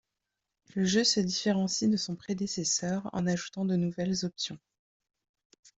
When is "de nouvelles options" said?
3.65-4.57